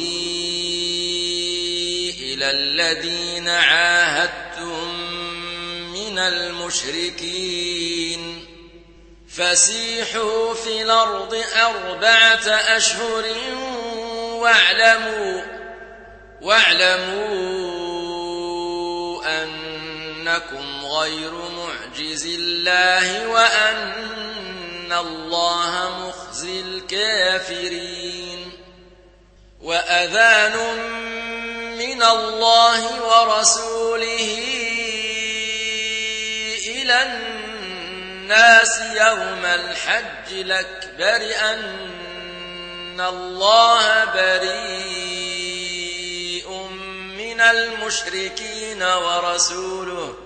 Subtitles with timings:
[2.21, 4.89] إلى الذين عاهدتم
[5.93, 7.67] من المشركين.
[9.29, 13.25] فسيحوا في الأرض أربعة أشهر
[14.41, 15.43] واعلموا
[16.43, 17.87] واعلموا
[19.43, 21.33] أنكم غير
[21.97, 28.53] معجز الله وأن الله مخزي الكافرين
[29.61, 30.57] وأذان
[31.79, 34.39] من الله ورسوله
[36.67, 45.27] إلى الناس يوم الحج الأكبر أن الله بريء
[47.17, 50.26] من المشركين ورسوله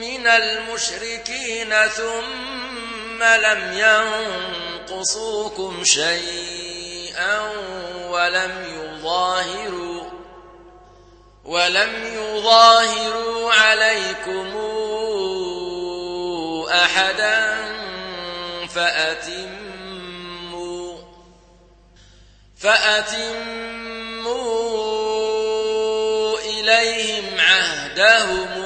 [0.00, 3.72] من المشركين ثم لم
[4.88, 7.40] ينقصوكم شيئا
[8.10, 10.02] ولم يظاهروا
[11.44, 14.56] ولم يظاهروا عليكم
[16.70, 17.56] أحدا
[18.74, 19.66] فأتموا
[22.58, 23.96] فأتموا
[26.38, 28.65] إليهم عهدهم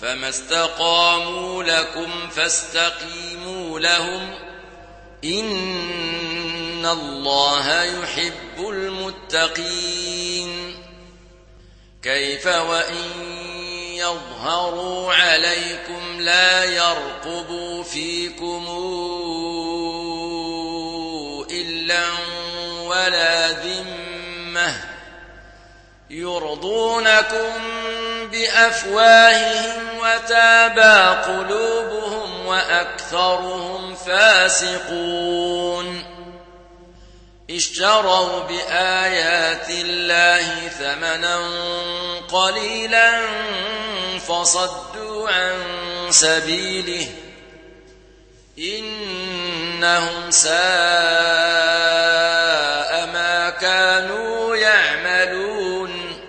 [0.00, 4.34] فما استقاموا لكم فاستقيموا لهم
[5.24, 10.50] إن الله يحب المتقين
[12.02, 13.10] كيف وإن
[13.94, 18.66] يظهروا عليكم لا يرقبوا فيكم
[21.50, 22.04] إلا
[22.84, 24.84] ولا ذمة
[26.10, 27.52] يرضونكم
[28.32, 36.04] بأفواههم وتابى قلوبهم وأكثرهم فاسقون.
[37.50, 41.40] اشتروا بآيات الله ثمنا
[42.28, 43.20] قليلا
[44.18, 45.56] فصدوا عن
[46.10, 47.08] سبيله.
[48.58, 50.50] إنهم ساء
[53.06, 56.20] ما كانوا يعملون.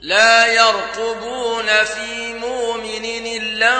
[0.00, 2.27] لا يرقبون في مؤمن
[3.58, 3.78] إلا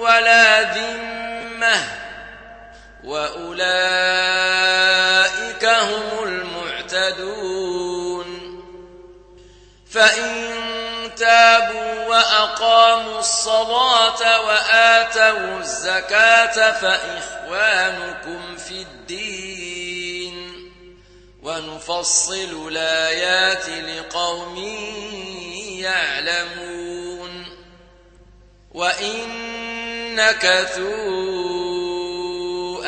[0.00, 1.82] ولا ذمة
[3.04, 3.64] وأولئك
[5.64, 7.74] هم المعتدون
[9.90, 10.54] فإن
[11.16, 20.34] تابوا وأقاموا الصلاة وآتوا الزكاة فإخوانكم في الدين
[21.42, 24.56] ونفصل الآيات لقوم
[25.78, 27.03] يعلمون
[28.74, 29.44] وإن
[30.14, 30.94] نكثوا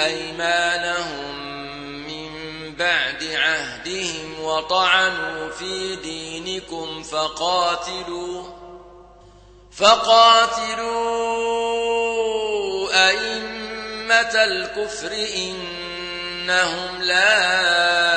[0.05, 1.37] أيمانهم
[2.07, 2.31] من
[2.75, 8.43] بعد عهدهم وطعنوا في دينكم فقاتلوا
[9.73, 10.87] فقاتلوا
[13.09, 18.17] أئمة الكفر إنهم لا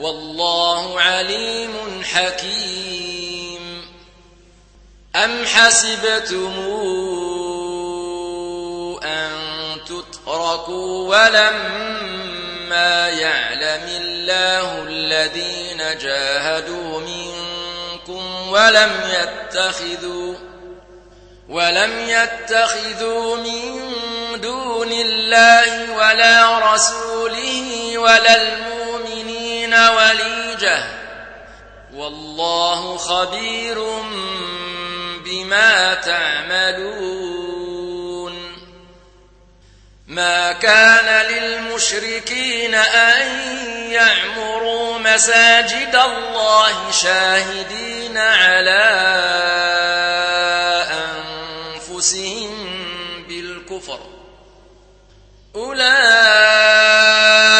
[0.00, 3.84] والله عليم حكيم.
[5.16, 6.52] أم حسبتم
[9.04, 9.30] أن
[9.86, 20.34] تتركوا ولما يعلم الله الذين جاهدوا منكم ولم يتخذوا
[21.48, 23.80] ولم يتخذوا من
[24.40, 28.79] دون الله ولا رسوله ولا المؤمنين
[29.74, 30.84] وليجة.
[31.94, 34.02] والله خبير
[35.24, 37.60] بما تعملون.
[40.06, 43.22] ما كان للمشركين أن
[43.90, 48.90] يعمروا مساجد الله شاهدين على
[51.90, 52.66] أنفسهم
[53.28, 54.00] بالكفر.
[55.56, 57.59] أولئك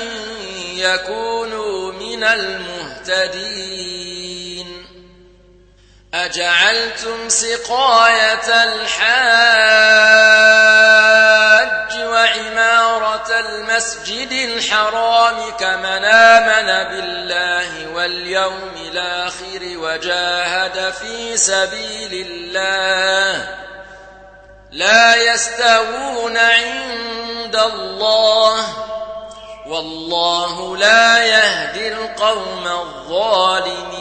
[0.77, 3.91] يكونوا من المهتدين.
[6.15, 9.11] أجعلتم سقاية الحاج
[12.05, 23.49] وعمارة المسجد الحرام كمن آمن بالله واليوم الآخر وجاهد في سبيل الله
[24.73, 28.67] لا يستوون عند الله.
[29.67, 34.01] والله لا يهدي القوم الظالمين.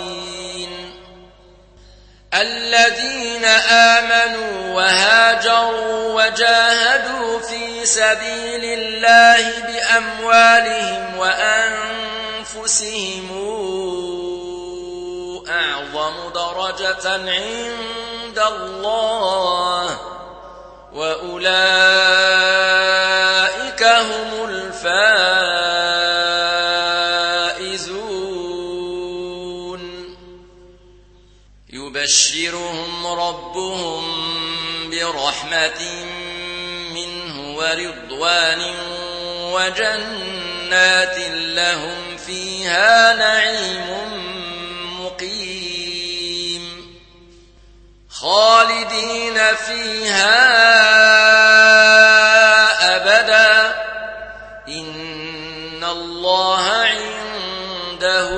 [2.33, 11.79] الذين آمنوا وهاجروا وجاهدوا في سبيل الله بأموالهم وأنفسهم
[15.49, 19.88] أعظم درجة عند الله.
[20.99, 21.43] وأولئك
[23.83, 24.89] هم الفائزون
[31.69, 34.03] يبشرهم ربهم
[34.89, 35.81] برحمة
[36.93, 38.61] منه ورضوان
[39.53, 44.18] وجنات لهم فيها نعيم
[48.21, 50.39] خالدين فيها
[52.95, 53.75] أبدا.
[54.67, 58.29] إن الله عنده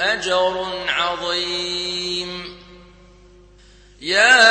[0.00, 2.62] أجر عظيم.
[4.00, 4.42] يا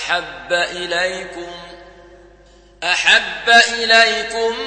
[0.08, 1.52] أحب إليكم
[2.82, 4.58] أحب إليكم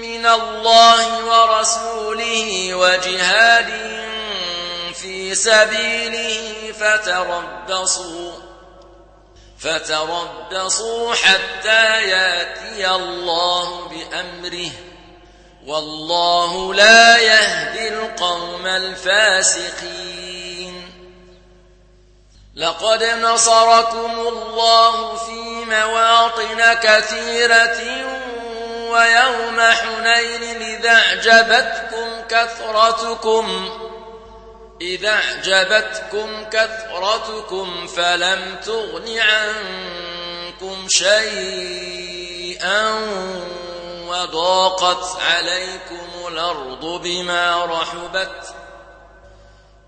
[0.00, 3.72] من الله ورسوله وجهاد
[4.94, 8.32] في سبيله فتربصوا
[9.58, 14.70] فتربصوا حتى يأتي الله بأمره.
[15.66, 20.23] والله لا يهدي القوم الفاسقين.
[22.56, 27.80] لقد نصركم الله في مواطن كثيرة
[28.90, 33.68] ويوم حنين إذا أعجبتكم كثرتكم
[34.80, 42.34] إذا أعجبتكم كثرتكم فلم تغن عنكم شيئا
[44.06, 48.63] وضاقت عليكم الأرض بما رحبت.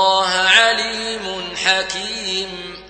[0.00, 2.84] الله عليم حكيم.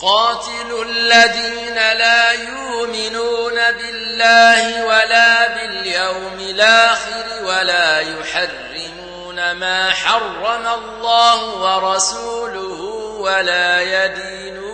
[0.00, 12.80] قاتلوا الذين لا يؤمنون بالله ولا باليوم الآخر ولا يحرمون ما حرم الله ورسوله
[13.20, 14.71] ولا يدينون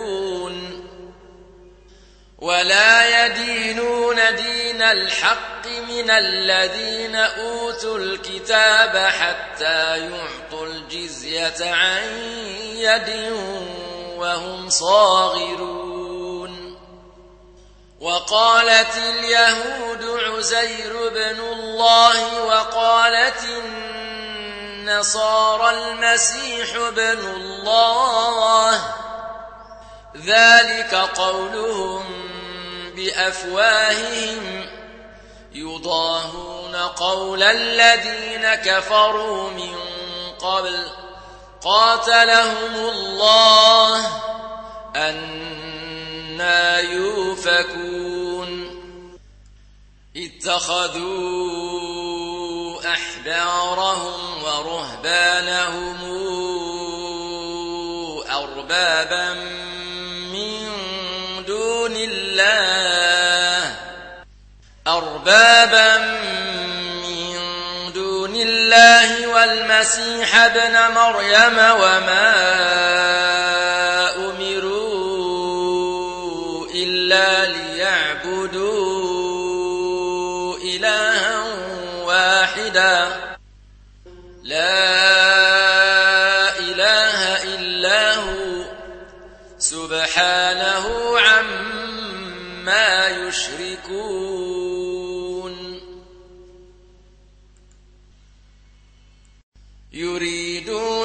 [2.41, 12.03] ولا يدينون دين الحق من الذين أوتوا الكتاب حتى يعطوا الجزية عن
[12.75, 13.33] يد
[14.17, 16.09] وهم صاغرون.
[17.99, 23.43] وقالت اليهود عزير بن الله وقالت
[24.85, 28.93] النصارى المسيح بن الله.
[30.17, 32.03] ذلك قولهم
[32.95, 34.69] بأفواههم
[35.51, 39.75] يضاهون قول الذين كفروا من
[40.39, 40.87] قبل
[41.61, 44.07] قاتلهم الله
[44.95, 48.69] أنا يوفكون
[50.15, 51.59] اتخذوا
[52.93, 55.99] أحبارهم ورهبانهم
[58.31, 59.58] أربابا
[62.39, 63.75] الله
[64.87, 65.97] أربابا
[67.03, 67.39] من
[67.93, 72.88] دون الله والمسيح ابن مريم وما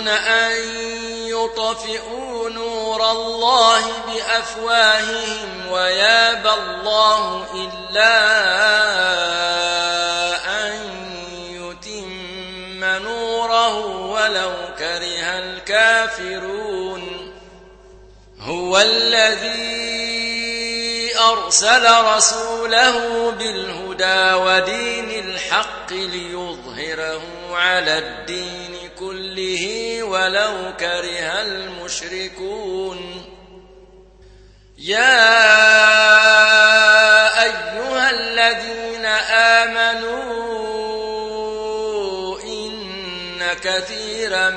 [0.04, 0.52] يريدون أن
[1.26, 8.14] يطفئوا نور الله بأفواههم ويابى الله إلا
[10.66, 10.72] أن
[11.50, 17.34] يتم نوره ولو كره الكافرون.
[18.40, 20.04] هو الذي
[21.18, 33.24] أرسل رسوله بالهدى ودين الحق ليظهره على الدين كله ولو كره المشركون.
[34.78, 35.34] يا
[37.42, 39.06] أيها الذين
[39.56, 40.34] آمنوا
[42.40, 44.50] إن كثيرا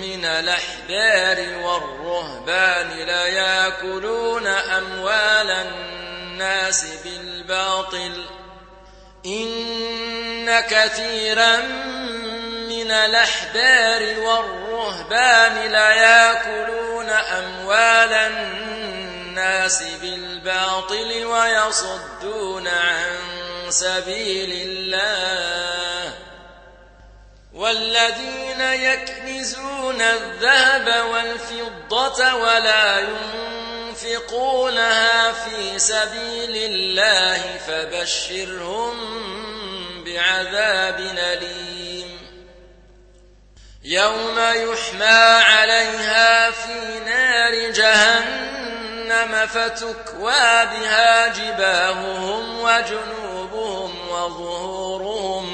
[0.00, 8.24] من الأحبار والرهبان ليأكلون أموال الناس بالباطل.
[9.26, 11.56] إن كثيرا
[12.68, 23.16] من الأحبار والرهبان ليأكلون أموال الناس بالباطل ويصدون عن
[23.68, 26.12] سبيل الله
[27.54, 32.98] والذين يكنزون الذهب والفضة ولا
[34.02, 38.94] ينفقونها في سبيل الله فبشرهم
[40.04, 42.18] بعذاب أليم.
[43.84, 55.53] يوم يحمى عليها في نار جهنم فتكوى بها جباههم وجنوبهم وظهورهم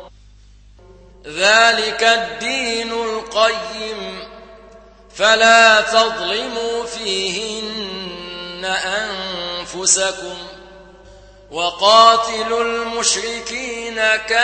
[1.27, 4.27] ذلك الدين القيم
[5.15, 10.37] فلا تظلموا فيهن أنفسكم
[11.51, 14.41] وقاتلوا المشركين كافة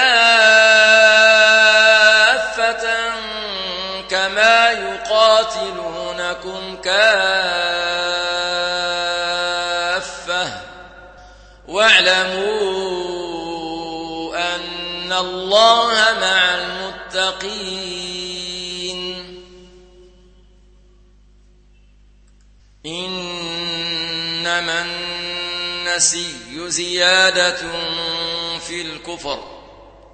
[4.09, 5.17] كما يقاتلونكم
[6.83, 7.57] كافة.
[11.67, 12.56] واعلموا
[15.19, 18.17] الله مع المتقين.
[22.85, 27.61] إنما النسي زيادة
[28.59, 29.57] في الكفر.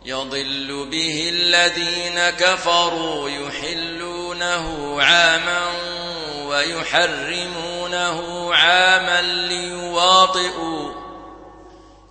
[0.05, 5.61] يضل به الذين كفروا يحلونه عاما
[6.45, 8.19] ويحرمونه
[8.53, 10.72] عاما ليواطئوا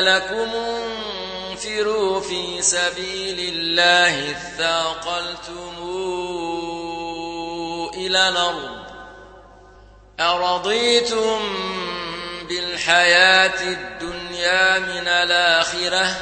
[0.00, 0.50] لكم
[1.50, 5.74] انفروا في سبيل الله اثاقلتم
[7.94, 8.84] إلى الأرض
[10.20, 11.40] أرضيتم
[12.48, 16.16] بالحياة الدنيا من الآخرة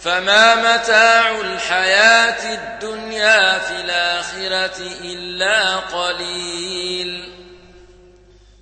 [0.00, 7.37] فما متاع الحياة الدنيا في الآخرة إلا قليل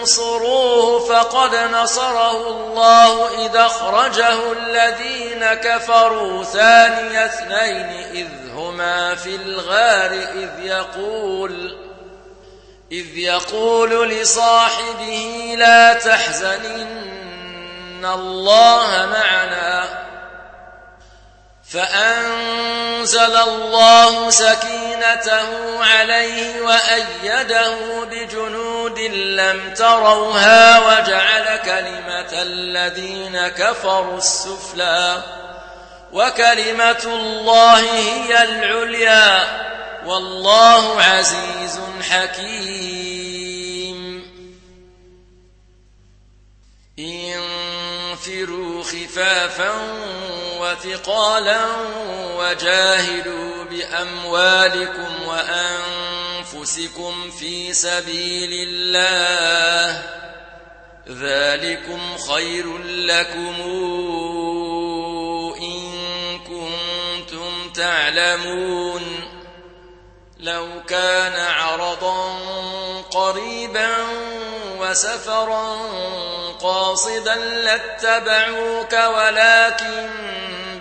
[0.00, 10.64] تنصروه فقد نصره الله إذا أخرجه الذين كفروا ثاني اثنين إذ هما في الغار إذ
[10.64, 11.76] يقول
[12.92, 19.88] إذ يقول لصاحبه لا تحزن إن الله معنا
[21.70, 24.30] فأنزل الله
[25.00, 35.22] سكينته عليه وأيده بجنود لم تروها وجعل كلمة الذين كفروا السفلى.
[36.12, 39.44] وكلمة الله هي العليا.
[40.06, 43.40] والله عزيز حكيم.
[48.20, 49.72] انفروا خفافا
[50.58, 51.66] وثقالا
[52.36, 60.02] وجاهدوا بأموالكم وأنفسكم في سبيل الله
[61.08, 63.54] ذلكم خير لكم
[65.60, 65.90] إن
[66.38, 69.02] كنتم تعلمون
[70.40, 72.38] لو كان عرضا
[73.10, 73.94] قريبا
[74.90, 75.76] وسفرا
[76.60, 80.10] قاصدا لاتبعوك ولكن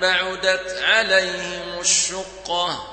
[0.01, 2.87] بعدت عليهم الشقة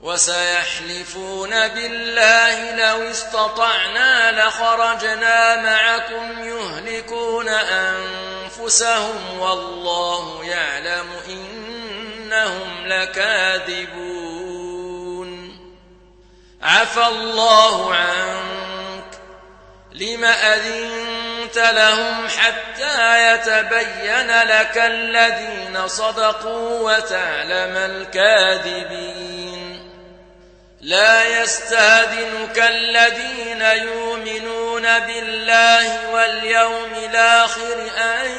[0.00, 14.34] وسيحلفون بالله لو استطعنا لخرجنا معكم يهلكون أنفسهم والله يعلم إنهم لكاذبون
[16.62, 18.63] عفى الله عنك
[19.94, 29.90] لم أذنت لهم حتى يتبين لك الذين صدقوا وتعلم الكاذبين؟
[30.80, 38.30] لا يستأذنك الذين يؤمنون بالله واليوم الآخر أن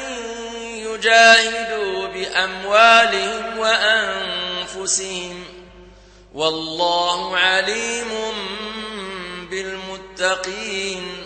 [0.62, 5.44] يجاهدوا بأموالهم وأنفسهم.
[6.34, 8.10] والله عليم
[9.50, 11.25] بالمتقين.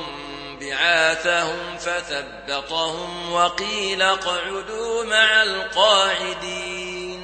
[0.61, 7.21] بعاثهم فثبطهم وقيل اقعدوا مع القاعدين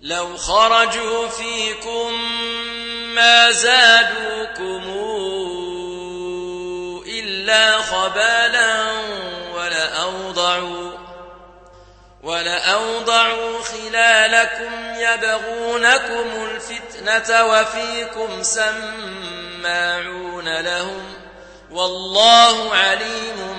[0.00, 2.12] لو خرجوا فيكم
[3.14, 4.82] ما زادوكم
[7.06, 8.92] إلا خبالا
[9.54, 10.92] ولأوضعوا
[12.22, 19.00] ولأوضعوا خلالكم يبغونكم الفتنة وفيكم سماعون
[20.60, 21.25] لهم
[21.76, 23.56] والله عليم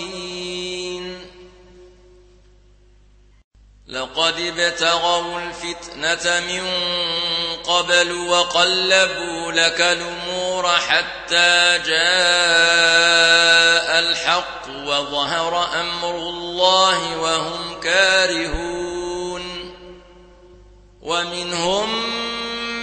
[3.88, 6.68] لقد ابتغوا الفتنة من
[7.64, 12.00] قبل وقلبوا لك الأمور حتى جاء
[14.00, 19.74] الحق وظهر أمر الله وهم كارهون.
[21.02, 21.90] ومنهم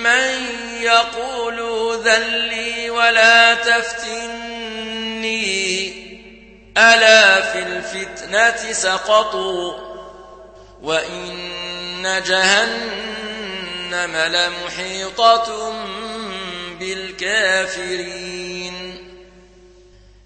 [0.03, 0.47] من
[0.81, 1.61] يقول
[2.05, 4.81] ذلي ولا تفتني.
[6.79, 9.73] ألا في الفتنة سقطوا
[10.83, 15.73] وإن جهنم لمحيطة
[16.81, 18.31] بالكافرين.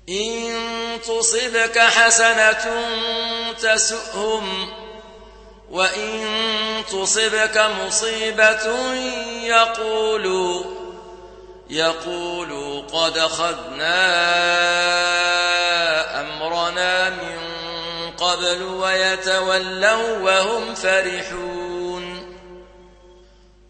[0.09, 0.55] إن
[1.07, 2.87] تصبك حسنة
[3.63, 4.84] تسؤهم
[5.75, 8.95] وإن تصبك مصيبة
[9.43, 10.65] يقولوا
[11.71, 14.01] يقولوا قد خذنا
[16.21, 17.39] أمرنا من
[18.17, 22.37] قبل ويتولوا وهم فرحون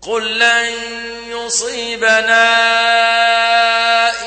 [0.02, 0.72] قل لن
[1.26, 2.44] يصيبنا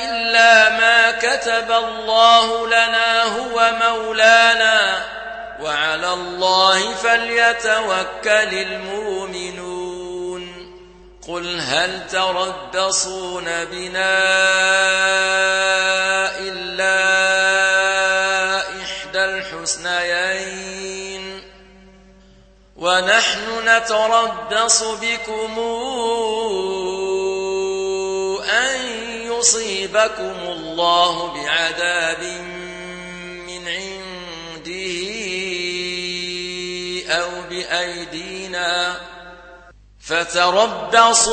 [0.09, 5.16] إلا ما كتب الله لنا هو مولانا
[5.61, 9.97] وعلى الله فليتوكل المؤمنون.
[11.27, 14.17] قل هل تربصون بنا
[16.39, 16.97] إلا
[18.81, 20.77] إحدى الحسنيين؟
[22.77, 25.59] ونحن نتربص بكم
[28.49, 28.79] أن
[29.23, 32.23] يصيبكم الله بعذاب
[37.67, 38.95] بأيدينا
[40.01, 41.25] فتربصوا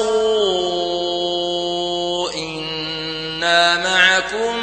[2.32, 4.56] إنا معكم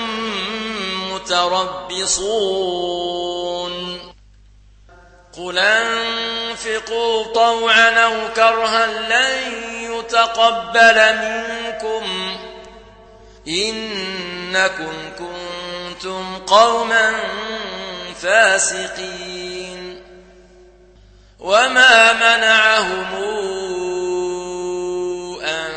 [1.14, 2.12] متربصون.
[5.38, 9.54] قل أنفقوا طوعا أو كرها لن
[9.92, 12.38] يتقبل منكم.
[13.48, 17.14] إنكم كنتم قوما
[18.22, 19.51] فاسقين.
[21.42, 23.16] وما منعهم
[25.44, 25.72] أن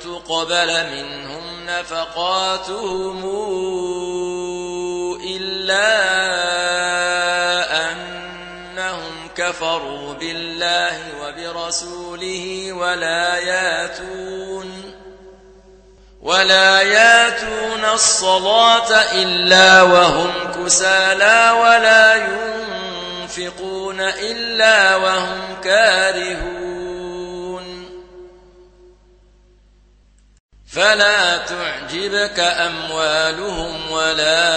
[0.00, 3.24] تقبل منهم نفقاتهم
[5.24, 5.88] إلا
[7.92, 14.94] أنهم كفروا بالله وبرسوله ولا ياتون
[16.22, 22.77] ولا ياتون الصلاة إلا وهم كسالى ولا ينفقون
[24.00, 26.78] إلا وهم كارهون.
[30.72, 34.48] فلا تعجبك أموالهم ولا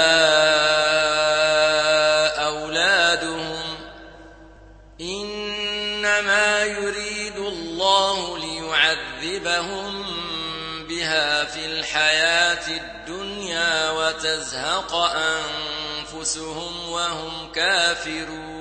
[2.46, 3.62] أولادهم.
[5.02, 10.06] إنما يريد الله ليعذبهم
[10.90, 14.96] بها في الحياة الدنيا وتزهق
[16.14, 18.61] أنفسهم وهم كافرون.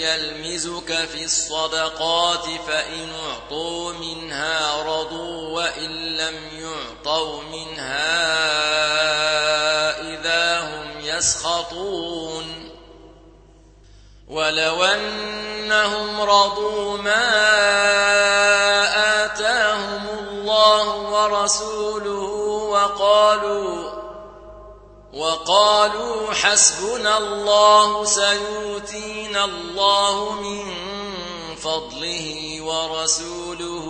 [0.00, 8.08] يلمزك في الصدقات فإن اعطوا منها رضوا وإن لم يعطوا منها
[10.00, 12.70] إذا هم يسخطون.
[14.28, 17.28] ولو أنهم رضوا ما
[19.24, 22.22] آتاهم الله ورسوله
[22.70, 24.07] وقالوا
[25.12, 30.74] وقالوا حسبنا الله سيؤتينا الله من
[31.56, 33.86] فضله ورسوله.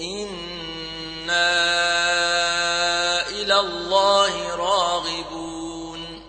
[0.00, 1.50] إنا
[3.28, 6.22] إلى الله راغبون.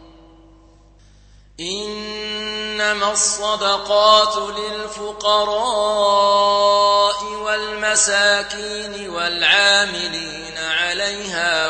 [1.60, 5.63] إنما الصدقات للفقراء
[7.24, 11.70] والمساكين والعاملين عليها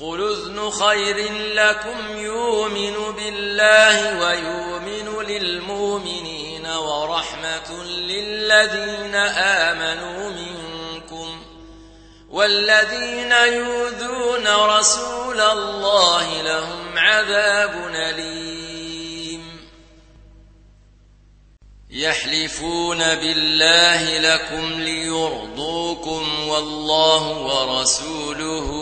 [0.00, 11.42] قل أذن خير لكم يؤمن بالله ويؤمن للمؤمنين ورحمة للذين آمنوا منكم
[12.30, 18.52] والذين يؤذون رسول الله لهم عذاب أليم
[21.90, 28.81] يحلفون بالله لكم ليرضوكم والله ورسوله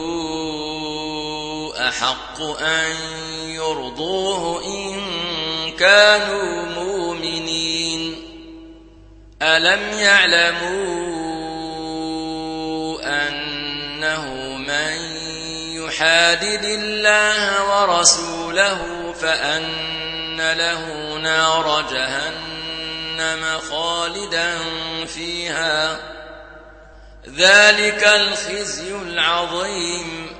[1.88, 2.96] أحق أن
[3.40, 5.00] يرضوه إن
[5.78, 8.16] كانوا مؤمنين.
[9.42, 11.00] ألم يعلموا
[13.28, 14.24] أنه
[14.56, 14.96] من
[15.74, 24.58] يحادد الله ورسوله فأن له نار جهنم خالدا
[25.06, 25.98] فيها.
[27.36, 30.39] ذلك الخزي العظيم.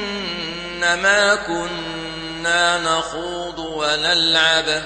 [0.91, 4.83] إنما كنا نخوض ونلعب.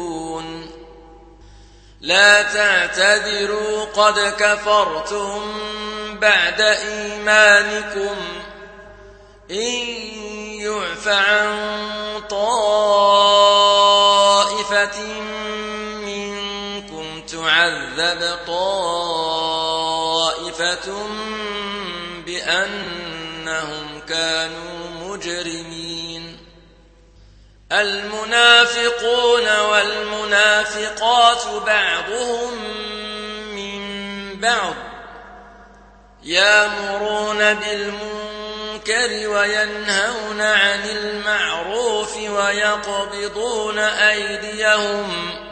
[2.00, 5.60] لا تعتذروا قد كفرتم
[6.18, 8.16] بعد إيمانكم.
[9.50, 9.86] إن
[10.60, 11.72] يعف عن
[12.30, 13.12] طائفة
[18.02, 19.86] تعذب طائفة
[22.26, 26.38] بأنهم كانوا مجرمين.
[27.72, 32.54] المنافقون والمنافقات بعضهم
[33.54, 33.82] من
[34.40, 34.74] بعض
[36.22, 45.51] يامرون بالمنكر وينهون عن المعروف ويقبضون أيديهم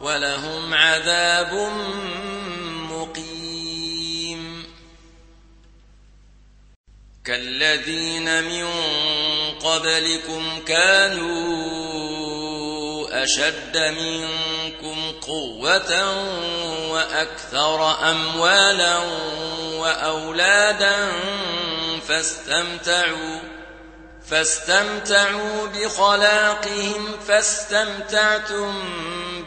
[0.00, 1.54] ولهم عذاب
[2.90, 3.40] مقيم.
[7.24, 8.66] كالذين من
[9.64, 11.90] قبلكم كانوا
[13.22, 16.14] أشد منكم قوة
[16.90, 18.98] وأكثر أموالا
[19.76, 21.12] وأولادا
[22.08, 23.40] فاستمتعوا
[24.30, 28.74] فاستمتعوا بخلاقهم فاستمتعتم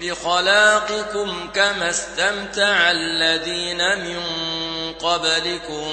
[0.04, 4.24] بخلاقكم كما استمتع الذين من
[4.94, 5.92] قبلكم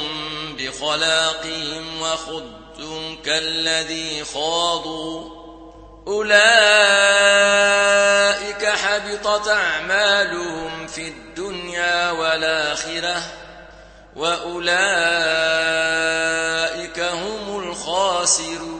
[0.59, 5.31] بخلاقهم وخذتم كالذي خاضوا.
[6.07, 6.41] أولئك
[8.67, 13.23] حبطت أعمالهم في الدنيا والآخرة
[14.17, 14.61] وأولئك
[17.01, 18.80] هم الخاسرون.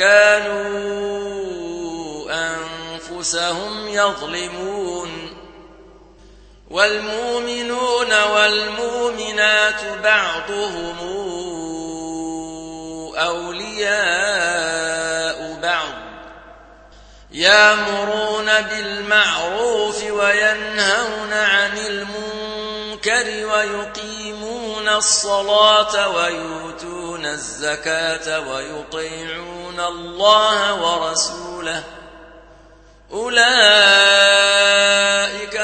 [0.00, 1.10] كانوا
[2.32, 5.36] أنفسهم يظلمون
[6.70, 10.96] والمؤمنون والمؤمنات بعضهم
[13.16, 14.58] أولياء
[15.62, 15.94] بعض
[17.30, 22.39] يامرون بالمعروف وينهون عن المنكر
[23.08, 31.84] ويقيمون الصلاة ويؤتون الزكاة ويطيعون الله ورسوله.
[33.12, 33.40] أولئك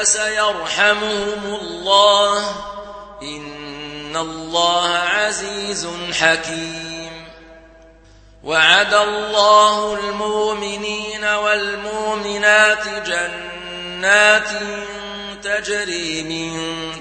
[0.03, 2.55] سيرحمهم الله.
[3.21, 7.27] إن الله عزيز حكيم.
[8.43, 14.49] وعد الله المؤمنين والمؤمنات جنات
[15.47, 16.53] تجري من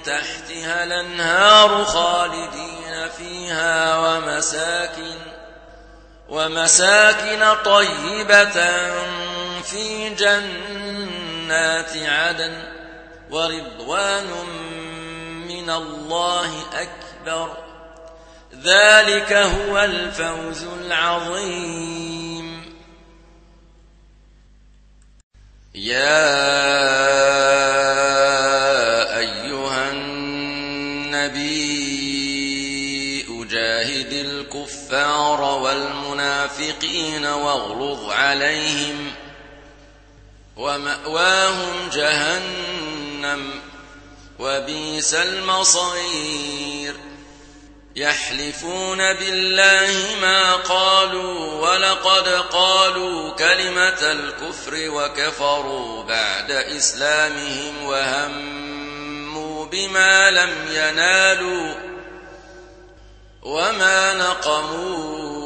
[0.03, 5.17] تحتها الأنهار خالدين فيها ومساكن
[6.29, 8.67] ومساكن طيبة
[9.63, 12.63] في جنات عدن
[13.31, 14.27] ورضوان
[15.49, 17.57] من الله أكبر.
[18.63, 22.77] ذلك هو الفوز العظيم.
[25.75, 26.97] يا
[36.47, 39.13] والمنافقين واغلظ عليهم
[40.57, 43.51] ومأواهم جهنم
[44.39, 46.95] وبئس المصير.
[47.97, 61.75] يحلفون بالله ما قالوا ولقد قالوا كلمة الكفر وكفروا بعد إسلامهم وهموا بما لم ينالوا
[63.43, 65.46] وما نقموا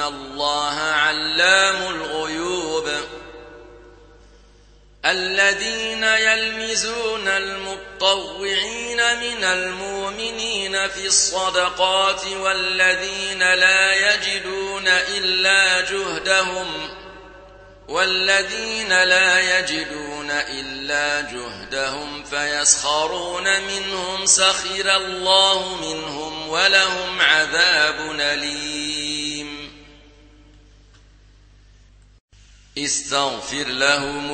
[0.00, 2.90] الله علام الغيوب
[5.04, 16.88] الذين يلمزون المطوعين من المؤمنين في الصدقات والذين لا يجدون إلا جهدهم
[17.88, 29.17] والذين لا يجدون إلا جهدهم فيسخرون منهم سخر الله منهم ولهم عذاب أليم
[32.84, 34.30] استغفر لهم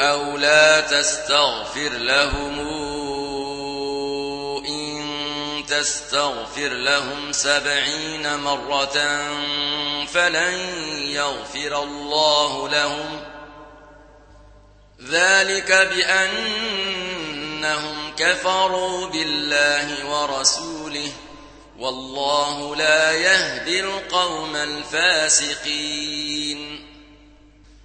[0.00, 2.58] أو لا تستغفر لهم
[4.66, 5.04] إن
[5.68, 9.26] تستغفر لهم سبعين مرة
[10.06, 10.54] فلن
[11.06, 13.20] يغفر الله لهم.
[15.08, 17.32] ذلك بأنهم
[18.16, 20.81] كفروا بالله ورسوله
[21.82, 26.12] والله لا يهدي القوم الفاسقين.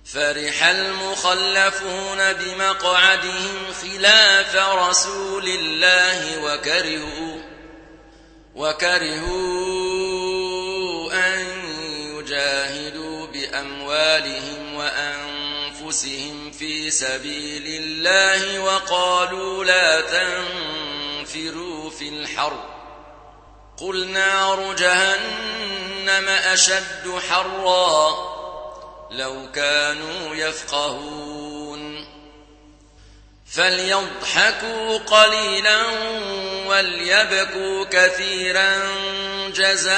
[0.06, 7.38] فرح المخلفون بمقعدهم خلاف رسول الله وكرهوا
[8.56, 9.34] وكرهوا
[11.14, 11.46] أن
[12.18, 22.77] يجاهدوا بأموالهم وأنفسهم في سبيل الله وقالوا لا تنفروا في الحرب.
[23.78, 28.38] قل نار جهنم أشد حرًّا
[29.12, 32.08] لو كانوا يفقهون.
[33.52, 35.86] فليضحكوا قليلا
[36.66, 38.80] وليبكوا كثيرا
[39.48, 39.98] جزاء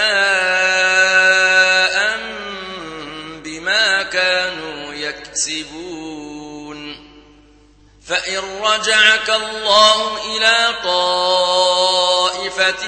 [3.43, 7.09] بما كانوا يكسبون.
[8.07, 12.87] فإن رجعك الله إلى طائفة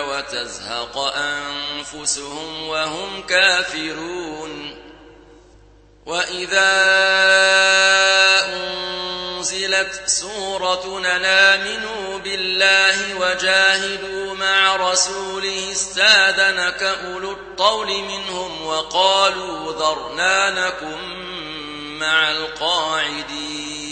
[0.00, 4.82] وتزهق أنفسهم وهم كافرون.
[6.06, 6.72] وإذا
[8.54, 20.98] أنزلت سورة نامنوا بالله وجاهدوا مع رسوله استاذنك أولو الطول منهم وقالوا ذرنانكم
[21.98, 23.91] مع القاعدين.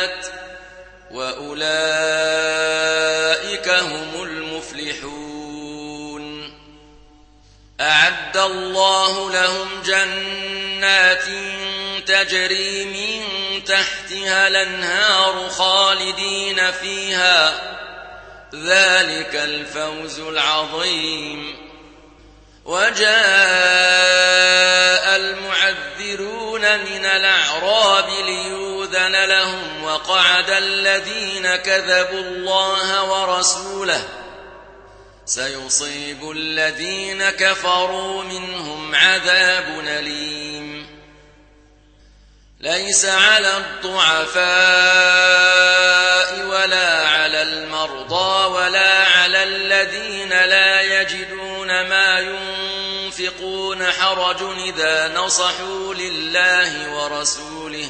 [1.41, 1.69] وأولئك
[3.69, 5.81] هم المفلحون.
[7.81, 11.23] أعد الله لهم جنات
[12.07, 13.23] تجري من
[13.63, 17.53] تحتها الأنهار خالدين فيها.
[18.55, 21.71] ذلك الفوز العظيم.
[22.65, 23.11] وجاء
[25.15, 28.09] المعذرون من الأعراب
[29.01, 34.07] ليوذن لهم وقعد الذين كذبوا الله ورسوله.
[35.25, 40.87] سيصيب الذين كفروا منهم عذاب أليم.
[42.59, 44.41] ليس على الضعفاء
[46.45, 57.89] ولا على المرضى ولا على الذين لا يجدون ما ينفقون حرج إذا نصحوا لله ورسوله.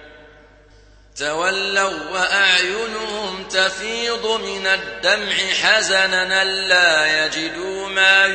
[1.17, 8.25] تولوا وأعينهم تفيض من الدمع حزنا لا يجدوا ما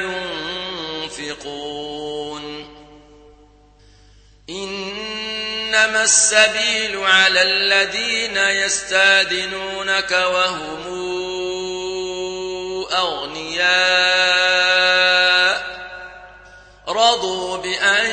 [1.01, 2.66] ينفقون.
[4.51, 10.87] إنما السبيل على الذين يستاذنونك وهم
[12.93, 14.27] أغنياء.
[16.89, 18.11] رضوا بأن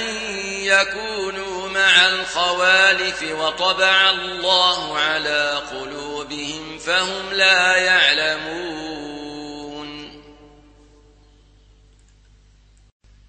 [0.63, 8.93] يكونوا مع الخوالف وطبع الله على قلوبهم فهم لا يعلمون.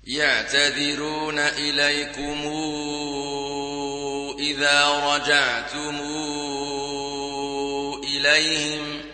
[0.06, 2.44] يعتذرون إليكم
[4.38, 6.00] إذا رجعتم
[8.04, 9.13] إليهم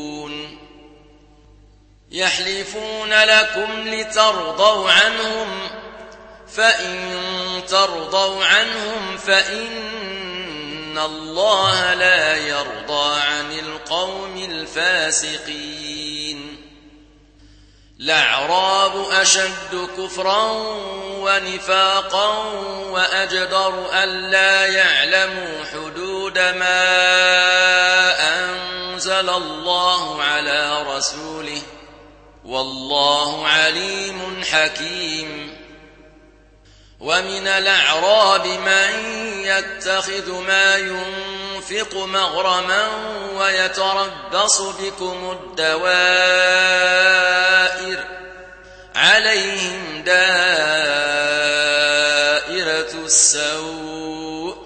[2.11, 5.69] يحلفون لكم لترضوا عنهم
[6.55, 7.11] فإن
[7.67, 15.81] ترضوا عنهم فإن الله لا يرضى عن القوم الفاسقين.
[17.99, 20.51] الأعراب أشد كفرا
[21.05, 22.37] ونفاقا
[22.89, 26.83] وأجدر ألا يعلموا حدود ما
[28.39, 31.61] أنزل الله على رسوله.
[32.45, 35.57] والله عليم حكيم.
[36.99, 42.87] ومن الأعراب من يتخذ ما ينفق مغرما
[43.35, 45.81] ويتربص بكم الدوائر
[48.95, 50.21] عليهم دائرة
[53.05, 54.57] السوء.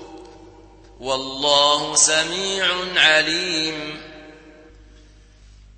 [0.99, 4.01] والله سميع عليم.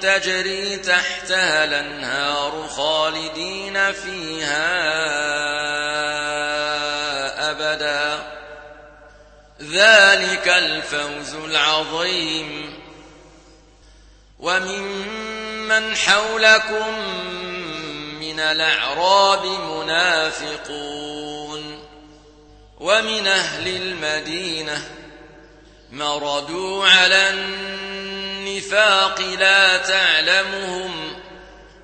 [0.00, 4.70] تجري تحتها الأنهار خالدين فيها
[7.50, 8.32] أبدا.
[9.62, 12.78] ذلك الفوز العظيم.
[14.38, 16.98] وممن حولكم
[18.20, 21.12] من الأعراب منافقون.
[22.80, 24.88] ومن أهل المدينة
[25.92, 27.30] مردوا على
[28.62, 31.20] النفاق لا تعلمهم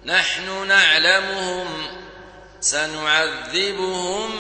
[0.05, 1.67] نحن نعلمهم
[2.61, 4.31] سنعذبهم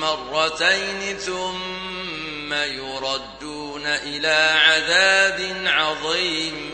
[0.00, 6.70] مرتين ثم يردون إلى عذاب عظيم.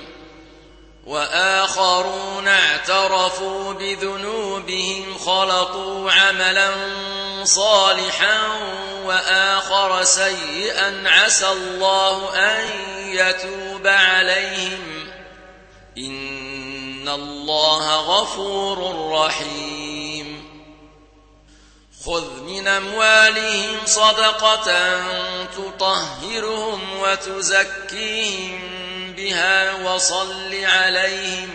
[1.07, 6.71] وآخرون اعترفوا بذنوبهم خلطوا عملا
[7.45, 8.39] صالحا
[9.05, 15.11] وآخر سيئا عسى الله أن يتوب عليهم.
[15.99, 20.45] إن الله غفور رحيم.
[22.07, 25.01] خذ من أموالهم صدقة
[25.45, 28.61] تطهرهم وتزكيهم
[29.17, 31.51] بها وصل عليهم.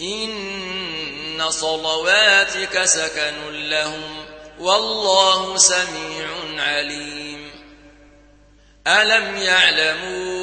[0.00, 4.24] إن صلواتك سكن لهم.
[4.60, 6.28] والله سميع
[6.58, 7.31] عليم.
[8.86, 10.42] ألم يعلموا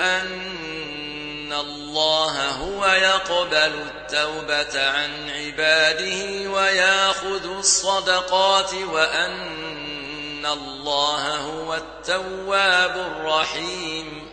[0.00, 14.30] أن الله هو يقبل التوبة عن عباده وياخذ الصدقات وأن الله هو التواب الرحيم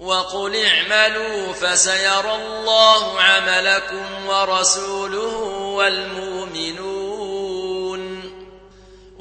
[0.00, 5.36] وقل اعملوا فسيرى الله عملكم ورسوله
[5.76, 7.33] والمؤمنون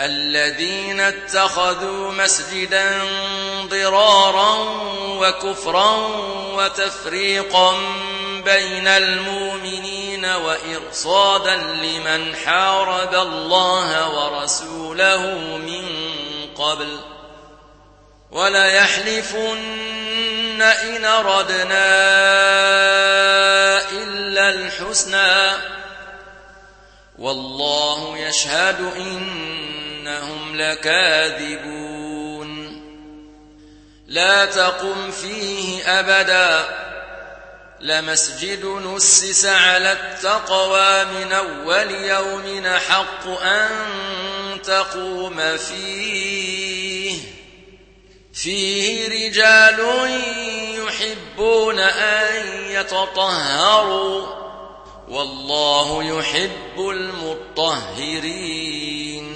[0.00, 3.02] الذين اتخذوا مسجدا
[3.64, 4.56] ضرارا
[5.20, 5.96] وكفرا
[6.54, 7.76] وتفريقا
[8.44, 15.26] بين المؤمنين وإرصادا لمن حارب الله ورسوله
[15.56, 15.86] من
[16.56, 16.98] قبل
[18.30, 19.66] وليحلفن
[20.62, 21.86] إن ردنا
[23.90, 25.52] إلا الحسنى
[27.18, 28.80] والله يشهد
[30.06, 32.46] إنهم لكاذبون.
[34.06, 36.64] لا تقم فيه أبدا.
[37.80, 43.70] لمسجد نسس على التقوى من أول يوم حق أن
[44.62, 47.18] تقوم فيه.
[48.34, 49.80] فيه رجال
[50.86, 54.26] يحبون أن يتطهروا.
[55.08, 59.35] والله يحب المطهرين.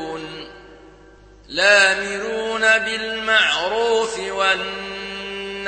[1.51, 5.67] لامرون بالمعروف والناهون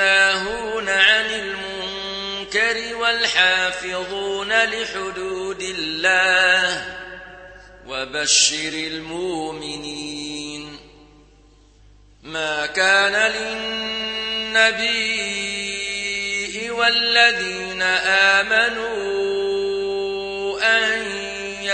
[0.90, 6.86] عن المنكر والحافظون لحدود الله
[7.88, 10.24] وبشر المؤمنين.
[12.24, 15.04] ما كان للنبي
[16.72, 19.23] والذين آمنوا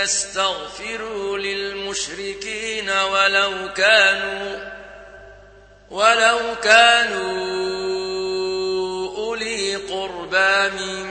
[0.02, 4.70] يستغفروا للمشركين ولو كانوا
[5.90, 7.30] ولو كانوا
[9.16, 11.10] أولي قربى من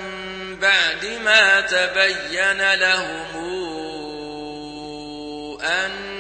[0.60, 3.50] بعد ما تبين لهم
[5.62, 6.20] أنهم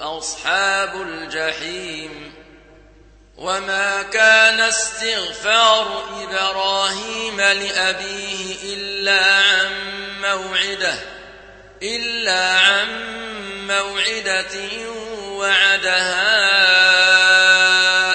[0.00, 2.23] أصحاب الجحيم.
[3.36, 9.70] وما كان استغفار إبراهيم لأبيه إلا عن
[10.22, 10.94] موعدة
[11.82, 12.86] إلا عن
[13.66, 14.56] موعدة
[15.28, 16.34] وعدها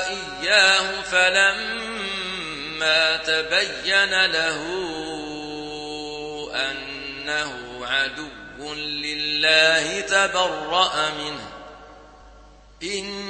[0.07, 4.59] إياه فلما تبين له
[6.55, 11.49] أنه عدو لله تبرأ منه
[12.83, 13.29] إن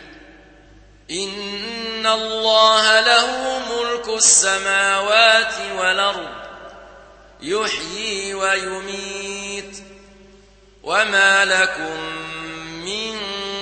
[1.11, 6.29] إن الله له ملك السماوات والأرض.
[7.41, 9.83] يحيي ويميت.
[10.83, 11.99] وما لكم
[12.85, 13.19] من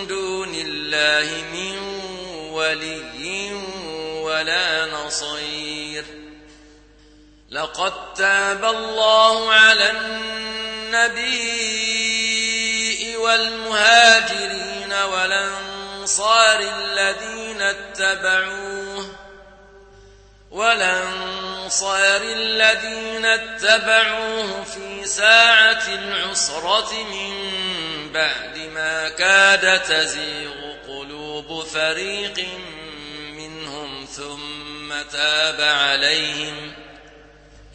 [0.08, 1.78] دون الله من
[2.52, 3.54] ولي
[4.24, 6.06] ولا نصير.
[7.52, 11.40] لقد تاب الله على النبي
[13.18, 14.94] والمهاجرين
[16.10, 19.06] والأنصار الذين اتبعوه
[20.52, 27.34] والأنصار الذين اتبعوه في ساعة العسرة من
[28.14, 30.52] بعد ما كاد تزيغ
[30.88, 32.48] قلوب فريق
[33.34, 36.74] منهم ثم تاب عليهم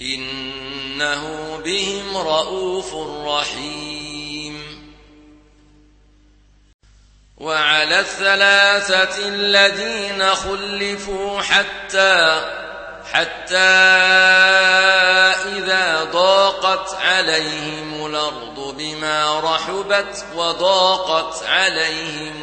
[0.01, 2.95] إنه بهم رؤوف
[3.27, 4.04] رحيم
[7.39, 12.41] وعلى الثلاثة الذين خلفوا حتى
[13.13, 13.57] حتى
[15.57, 22.43] إذا ضاقت عليهم الأرض بما رحبت وضاقت عليهم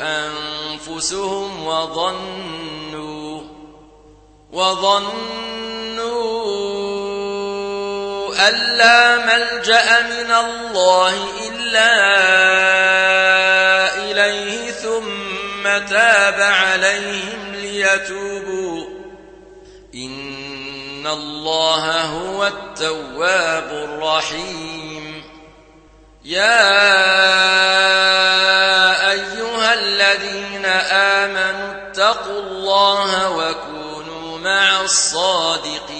[0.00, 3.42] أنفسهم وظنوا
[4.52, 5.24] وظنوا
[8.48, 11.14] أن لا ملجأ من الله
[11.48, 12.93] إلا
[15.64, 18.84] ثم تاب عليهم ليتوبوا.
[19.94, 25.24] إن الله هو التواب الرحيم.
[26.24, 26.70] يا
[29.10, 35.94] أيها الذين آمنوا اتقوا الله وكونوا مع الصادقين.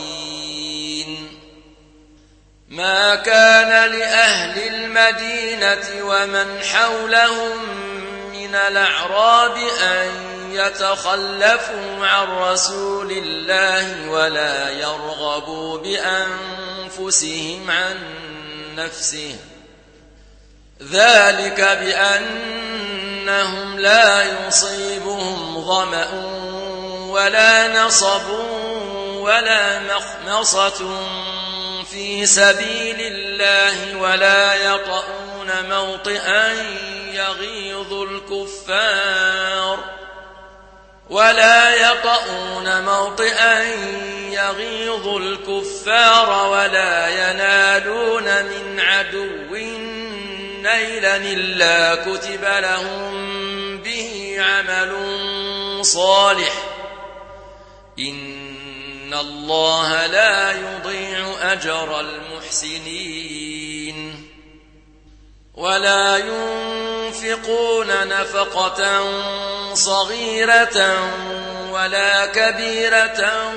[2.69, 8.04] ما كان لأهل المدينة ومن حولهم
[8.55, 10.11] الأعراب أن
[10.53, 17.97] يتخلفوا عن رسول الله ولا يرغبوا بأنفسهم عن
[18.77, 19.37] نفسه.
[20.83, 26.09] ذلك بأنهم لا يصيبهم ظمأ
[27.09, 28.29] ولا نصب
[29.15, 31.01] ولا مخمصة
[31.95, 36.53] في سبيل الله ولا يطؤون موطئا
[37.13, 39.79] يغيظ الكفار
[41.11, 43.63] ولا يطؤون موطئا
[44.31, 49.57] يغيظ الكفار ولا ينالون من عدو
[50.63, 53.15] نيلا إلا كتب لهم
[53.79, 54.95] به عمل
[55.85, 56.53] صالح
[57.99, 58.54] إن
[59.13, 63.45] الله لا يضيع أجر المحسنين
[65.55, 69.05] ولا ينفقون نفقة
[69.75, 71.09] صغيرة
[71.71, 73.53] ولا كبيرة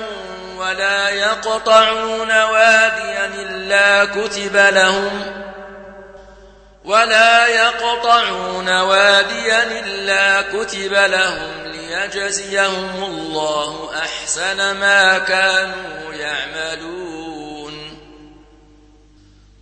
[0.56, 5.47] ولا يقطعون واديا إلا كتب لهم
[6.88, 17.98] ولا يقطعون واديا إلا كتب لهم ليجزيهم الله أحسن ما كانوا يعملون.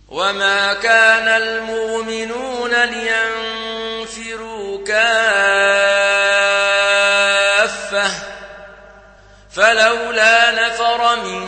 [0.09, 4.37] وما كان المؤمنون لينفروا
[4.87, 5.67] كافة
[9.51, 11.47] فلولا نفر من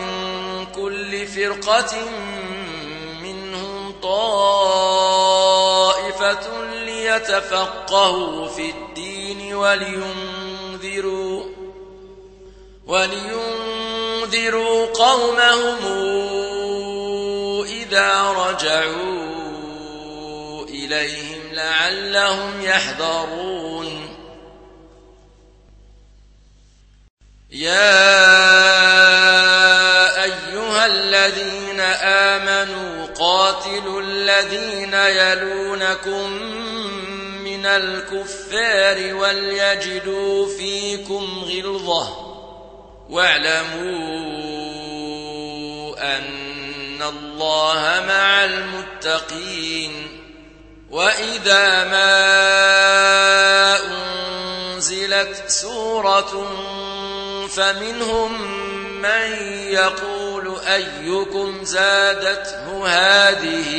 [0.66, 1.94] كل فرقة
[4.02, 5.60] طائفة
[6.84, 11.44] ليتفقهوا في الدين ولينذروا
[12.86, 15.76] ولينذروا قومهم
[17.64, 19.30] إذا رجعوا
[20.64, 23.60] إليهم لعلهم يحذرون.
[27.50, 28.60] يا
[30.80, 36.32] أيها الذين آمنوا قاتلوا الذين يلونكم
[37.44, 42.08] من الكفار وليجدوا فيكم غلظة
[43.10, 43.90] واعلموا
[46.16, 50.20] أن الله مع المتقين
[50.90, 52.16] وإذا ما
[54.76, 56.46] أنزلت سورة
[57.48, 58.60] فمنهم
[59.02, 59.32] من
[59.68, 63.74] يقول أيكم زادته هذه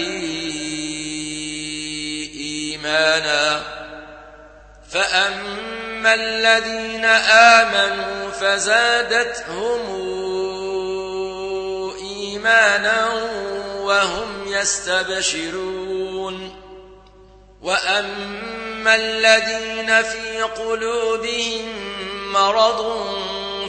[2.36, 3.62] إيمانا
[4.90, 9.82] فأما الذين آمنوا فزادتهم
[12.02, 13.14] إيمانا
[13.78, 16.02] وهم يستبشرون
[17.62, 21.66] وأما الذين في قلوبهم
[22.34, 22.82] مرض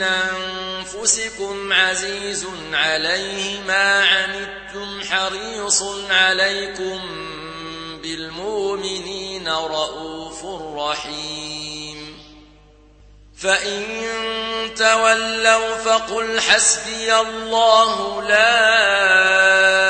[0.00, 7.00] من أنفسكم عزيز عليه ما عنتم حريص عليكم
[8.02, 10.44] بالمؤمنين رؤوف
[10.76, 12.18] رحيم
[13.38, 13.84] فإن
[14.76, 19.89] تولوا فقل حسبي الله لا